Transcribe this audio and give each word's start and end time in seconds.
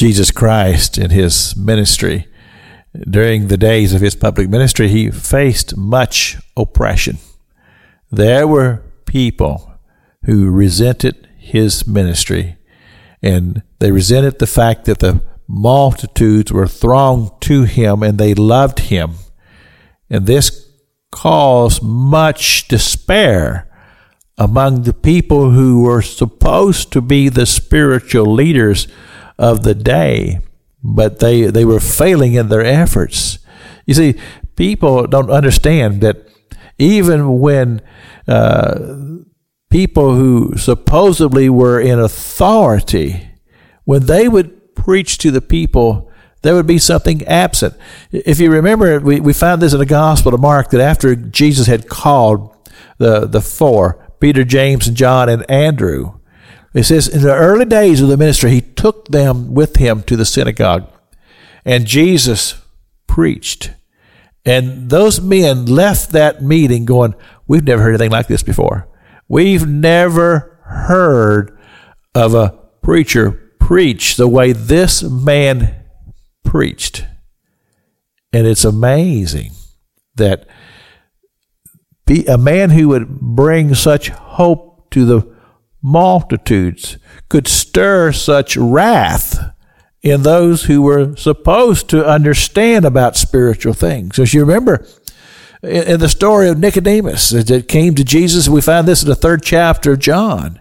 Jesus 0.00 0.30
Christ 0.30 0.96
in 0.96 1.10
his 1.10 1.54
ministry, 1.58 2.26
during 3.10 3.48
the 3.48 3.58
days 3.58 3.92
of 3.92 4.00
his 4.00 4.14
public 4.14 4.48
ministry, 4.48 4.88
he 4.88 5.10
faced 5.10 5.76
much 5.76 6.38
oppression. 6.56 7.18
There 8.10 8.48
were 8.48 8.82
people 9.04 9.74
who 10.24 10.50
resented 10.50 11.28
his 11.36 11.86
ministry, 11.86 12.56
and 13.22 13.62
they 13.78 13.92
resented 13.92 14.38
the 14.38 14.46
fact 14.46 14.86
that 14.86 15.00
the 15.00 15.20
multitudes 15.46 16.50
were 16.50 16.66
thronged 16.66 17.32
to 17.42 17.64
him 17.64 18.02
and 18.02 18.16
they 18.16 18.32
loved 18.32 18.78
him. 18.78 19.16
And 20.08 20.26
this 20.26 20.66
caused 21.12 21.82
much 21.82 22.68
despair 22.68 23.68
among 24.38 24.84
the 24.84 24.94
people 24.94 25.50
who 25.50 25.82
were 25.82 26.00
supposed 26.00 26.90
to 26.92 27.02
be 27.02 27.28
the 27.28 27.44
spiritual 27.44 28.32
leaders 28.32 28.88
of 29.40 29.62
the 29.62 29.74
day, 29.74 30.38
but 30.84 31.18
they, 31.18 31.44
they 31.44 31.64
were 31.64 31.80
failing 31.80 32.34
in 32.34 32.48
their 32.48 32.64
efforts. 32.64 33.38
You 33.86 33.94
see, 33.94 34.14
people 34.54 35.06
don't 35.06 35.30
understand 35.30 36.02
that 36.02 36.28
even 36.78 37.40
when 37.40 37.80
uh, 38.28 38.78
people 39.70 40.14
who 40.14 40.56
supposedly 40.58 41.48
were 41.48 41.80
in 41.80 41.98
authority, 41.98 43.30
when 43.84 44.06
they 44.06 44.28
would 44.28 44.74
preach 44.74 45.16
to 45.18 45.30
the 45.30 45.40
people, 45.40 46.10
there 46.42 46.54
would 46.54 46.66
be 46.66 46.78
something 46.78 47.26
absent. 47.26 47.74
If 48.12 48.40
you 48.40 48.50
remember, 48.50 49.00
we, 49.00 49.20
we 49.20 49.32
found 49.32 49.62
this 49.62 49.72
in 49.72 49.78
the 49.78 49.86
Gospel 49.86 50.34
of 50.34 50.40
Mark 50.40 50.70
that 50.70 50.80
after 50.82 51.16
Jesus 51.16 51.66
had 51.66 51.88
called 51.88 52.54
the, 52.98 53.26
the 53.26 53.40
four, 53.40 54.06
Peter, 54.20 54.44
James, 54.44 54.86
and 54.86 54.96
John, 54.96 55.30
and 55.30 55.50
Andrew, 55.50 56.19
it 56.72 56.84
says, 56.84 57.08
in 57.08 57.22
the 57.22 57.34
early 57.34 57.64
days 57.64 58.00
of 58.00 58.08
the 58.08 58.16
ministry, 58.16 58.50
he 58.50 58.60
took 58.60 59.08
them 59.08 59.54
with 59.54 59.76
him 59.76 60.02
to 60.04 60.16
the 60.16 60.24
synagogue, 60.24 60.90
and 61.64 61.86
Jesus 61.86 62.60
preached. 63.06 63.72
And 64.44 64.88
those 64.88 65.20
men 65.20 65.66
left 65.66 66.12
that 66.12 66.42
meeting 66.42 66.84
going, 66.84 67.14
We've 67.46 67.64
never 67.64 67.82
heard 67.82 67.90
anything 67.90 68.12
like 68.12 68.28
this 68.28 68.44
before. 68.44 68.88
We've 69.28 69.66
never 69.66 70.58
heard 70.64 71.58
of 72.14 72.34
a 72.34 72.58
preacher 72.80 73.32
preach 73.58 74.16
the 74.16 74.28
way 74.28 74.52
this 74.52 75.02
man 75.02 75.74
preached. 76.44 77.04
And 78.32 78.46
it's 78.46 78.64
amazing 78.64 79.50
that 80.14 80.46
a 82.28 82.38
man 82.38 82.70
who 82.70 82.88
would 82.88 83.20
bring 83.20 83.74
such 83.74 84.08
hope 84.08 84.90
to 84.90 85.04
the 85.04 85.36
multitudes 85.82 86.98
could 87.28 87.48
stir 87.48 88.12
such 88.12 88.56
wrath 88.56 89.38
in 90.02 90.22
those 90.22 90.64
who 90.64 90.82
were 90.82 91.14
supposed 91.16 91.88
to 91.90 92.06
understand 92.06 92.84
about 92.84 93.16
spiritual 93.16 93.74
things. 93.74 94.18
As 94.18 94.32
you 94.32 94.40
remember, 94.40 94.86
in 95.62 96.00
the 96.00 96.08
story 96.08 96.48
of 96.48 96.58
Nicodemus 96.58 97.30
that 97.30 97.68
came 97.68 97.94
to 97.94 98.04
Jesus, 98.04 98.48
we 98.48 98.62
find 98.62 98.88
this 98.88 99.02
in 99.02 99.08
the 99.08 99.14
third 99.14 99.42
chapter 99.42 99.92
of 99.92 99.98
John. 99.98 100.60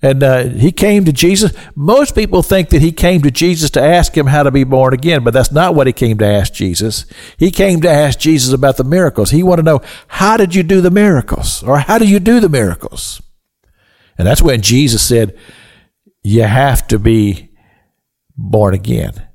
And 0.00 0.22
uh, 0.22 0.44
he 0.44 0.70
came 0.70 1.04
to 1.06 1.12
Jesus. 1.12 1.52
Most 1.74 2.14
people 2.14 2.42
think 2.42 2.68
that 2.68 2.82
he 2.82 2.92
came 2.92 3.22
to 3.22 3.32
Jesus 3.32 3.70
to 3.70 3.82
ask 3.82 4.16
him 4.16 4.26
how 4.26 4.44
to 4.44 4.50
be 4.52 4.62
born 4.62 4.94
again, 4.94 5.24
but 5.24 5.32
that's 5.32 5.50
not 5.50 5.74
what 5.74 5.88
he 5.88 5.92
came 5.92 6.18
to 6.18 6.26
ask 6.26 6.52
Jesus. 6.52 7.04
He 7.36 7.50
came 7.50 7.80
to 7.80 7.90
ask 7.90 8.18
Jesus 8.18 8.52
about 8.52 8.76
the 8.76 8.84
miracles. 8.84 9.30
He 9.30 9.42
wanted 9.42 9.62
to 9.62 9.70
know, 9.72 9.80
how 10.06 10.36
did 10.36 10.54
you 10.54 10.62
do 10.62 10.80
the 10.80 10.90
miracles? 10.90 11.64
Or 11.64 11.78
how 11.78 11.98
do 11.98 12.06
you 12.06 12.20
do 12.20 12.38
the 12.38 12.48
miracles? 12.48 13.20
And 14.18 14.26
that's 14.26 14.42
when 14.42 14.60
Jesus 14.60 15.02
said, 15.02 15.38
You 16.22 16.42
have 16.42 16.86
to 16.88 16.98
be 16.98 17.50
born 18.36 18.74
again. 18.74 19.28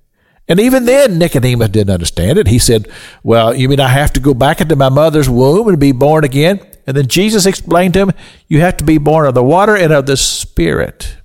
And 0.47 0.59
even 0.59 0.85
then, 0.85 1.17
Nicodemus 1.17 1.69
didn't 1.69 1.93
understand 1.93 2.37
it. 2.37 2.47
He 2.47 2.59
said, 2.59 2.89
Well, 3.23 3.55
you 3.55 3.69
mean 3.69 3.79
I 3.79 3.87
have 3.87 4.13
to 4.13 4.19
go 4.19 4.33
back 4.33 4.59
into 4.59 4.75
my 4.75 4.89
mother's 4.89 5.29
womb 5.29 5.69
and 5.69 5.79
be 5.79 5.93
born 5.93 6.25
again? 6.25 6.59
And 6.85 6.97
then 6.97 7.07
Jesus 7.07 7.45
explained 7.45 7.93
to 7.93 8.01
him, 8.01 8.11
You 8.47 8.59
have 8.59 8.77
to 8.77 8.83
be 8.83 8.97
born 8.97 9.25
of 9.25 9.33
the 9.33 9.43
water 9.43 9.75
and 9.75 9.93
of 9.93 10.05
the 10.05 10.17
Spirit. 10.17 11.17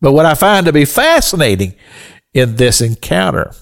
But 0.00 0.12
what 0.12 0.26
I 0.26 0.34
find 0.34 0.66
to 0.66 0.72
be 0.72 0.84
fascinating 0.84 1.76
in 2.34 2.56
this 2.56 2.80
encounter 2.80 3.52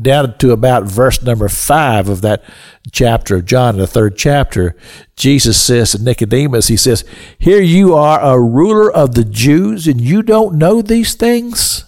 down 0.00 0.36
to 0.38 0.50
about 0.50 0.84
verse 0.84 1.22
number 1.22 1.48
five 1.48 2.08
of 2.08 2.20
that 2.22 2.42
chapter 2.90 3.36
of 3.36 3.44
John, 3.44 3.76
the 3.76 3.86
third 3.86 4.16
chapter, 4.16 4.76
Jesus 5.16 5.60
says 5.60 5.92
to 5.92 6.02
Nicodemus, 6.02 6.68
He 6.68 6.76
says, 6.76 7.04
Here 7.38 7.60
you 7.60 7.94
are 7.94 8.20
a 8.20 8.40
ruler 8.40 8.92
of 8.92 9.14
the 9.14 9.24
Jews, 9.24 9.86
and 9.86 10.00
you 10.00 10.22
don't 10.22 10.58
know 10.58 10.82
these 10.82 11.14
things? 11.14 11.84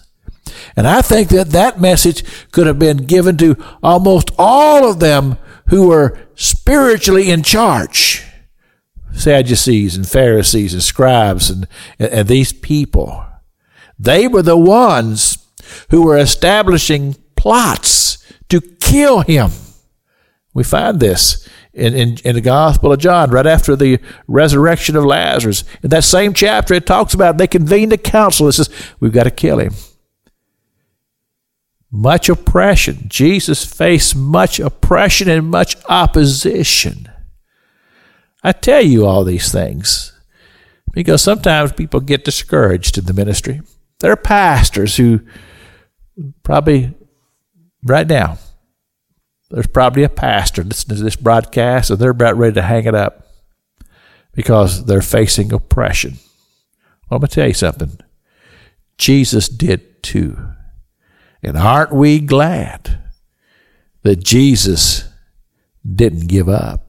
And 0.77 0.87
I 0.87 1.01
think 1.01 1.29
that 1.29 1.49
that 1.49 1.81
message 1.81 2.23
could 2.51 2.67
have 2.67 2.79
been 2.79 2.97
given 2.97 3.37
to 3.37 3.57
almost 3.83 4.31
all 4.37 4.89
of 4.89 4.99
them 4.99 5.37
who 5.67 5.87
were 5.87 6.17
spiritually 6.35 7.29
in 7.29 7.43
charge. 7.43 8.23
Sadducees 9.13 9.95
and 9.95 10.07
Pharisees 10.07 10.73
and 10.73 10.83
scribes 10.83 11.49
and, 11.49 11.67
and 11.99 12.27
these 12.27 12.53
people. 12.53 13.25
They 13.97 14.27
were 14.27 14.41
the 14.41 14.57
ones 14.57 15.37
who 15.89 16.03
were 16.03 16.17
establishing 16.17 17.15
plots 17.45 18.17
to 18.49 18.59
kill 18.59 19.19
him. 19.19 19.51
We 20.55 20.63
find 20.63 20.99
this 20.99 21.47
in, 21.73 21.93
in, 21.93 22.17
in, 22.25 22.33
the 22.33 22.41
Gospel 22.41 22.91
of 22.91 22.99
John, 22.99 23.29
right 23.29 23.45
after 23.45 23.75
the 23.75 23.99
resurrection 24.27 24.95
of 24.95 25.05
Lazarus. 25.05 25.63
In 25.83 25.91
that 25.91 26.05
same 26.05 26.33
chapter, 26.33 26.73
it 26.73 26.87
talks 26.87 27.13
about 27.13 27.37
they 27.37 27.45
convened 27.45 27.93
a 27.93 27.99
council. 27.99 28.47
It 28.47 28.53
says, 28.53 28.69
We've 28.99 29.11
got 29.11 29.25
to 29.25 29.31
kill 29.31 29.59
him. 29.59 29.73
Much 31.91 32.29
oppression. 32.29 33.03
Jesus 33.09 33.63
faced 33.63 34.15
much 34.15 34.59
oppression 34.59 35.29
and 35.29 35.47
much 35.47 35.77
opposition. 35.87 37.11
I 38.43 38.53
tell 38.53 38.81
you 38.81 39.05
all 39.05 39.23
these 39.23 39.51
things 39.51 40.19
because 40.93 41.21
sometimes 41.21 41.73
people 41.73 41.99
get 41.99 42.25
discouraged 42.25 42.97
in 42.97 43.05
the 43.05 43.13
ministry. 43.13 43.61
There 43.99 44.11
are 44.11 44.17
pastors 44.17 44.97
who 44.97 45.19
probably 46.41 46.95
right 47.85 48.07
now, 48.07 48.37
there's 49.49 49.67
probably 49.67 50.03
a 50.03 50.09
pastor 50.09 50.63
listening 50.63 50.97
to 50.97 51.03
this 51.03 51.15
broadcast 51.15 51.89
and 51.89 51.99
they're 51.99 52.09
about 52.09 52.37
ready 52.37 52.55
to 52.55 52.61
hang 52.61 52.85
it 52.85 52.95
up 52.95 53.27
because 54.33 54.85
they're 54.85 55.01
facing 55.01 55.53
oppression. 55.53 56.15
Well, 57.09 57.17
I'm 57.17 57.19
going 57.19 57.29
to 57.29 57.35
tell 57.35 57.47
you 57.47 57.53
something. 57.53 57.97
Jesus 58.97 59.47
did 59.47 60.03
too. 60.03 60.37
And 61.43 61.57
aren't 61.57 61.93
we 61.93 62.19
glad 62.19 62.99
that 64.01 64.23
Jesus 64.23 65.07
didn't 65.85 66.27
give 66.27 66.49
up, 66.49 66.87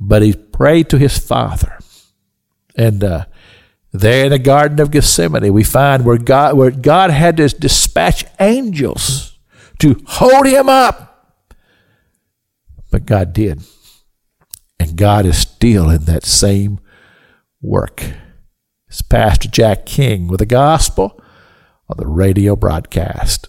but 0.00 0.22
he 0.22 0.32
prayed 0.32 0.90
to 0.90 0.98
his 0.98 1.18
Father. 1.18 1.78
And 2.76 3.02
uh, 3.02 3.24
there 3.92 4.24
in 4.24 4.30
the 4.30 4.38
Garden 4.38 4.80
of 4.80 4.90
Gethsemane, 4.90 5.52
we 5.52 5.64
find 5.64 6.04
where 6.04 6.18
God, 6.18 6.56
where 6.56 6.70
God 6.70 7.10
had 7.10 7.36
to 7.38 7.48
dispatch 7.48 8.24
angels 8.38 9.27
to 9.78 10.00
hold 10.06 10.46
him 10.46 10.68
up. 10.68 11.08
But 12.90 13.06
God 13.06 13.32
did. 13.32 13.62
And 14.80 14.96
God 14.96 15.26
is 15.26 15.38
still 15.38 15.90
in 15.90 16.04
that 16.04 16.24
same 16.24 16.80
work. 17.60 18.02
It's 18.88 19.02
Pastor 19.02 19.48
Jack 19.48 19.86
King 19.86 20.28
with 20.28 20.38
the 20.38 20.46
gospel 20.46 21.20
on 21.88 21.96
the 21.98 22.06
radio 22.06 22.56
broadcast. 22.56 23.46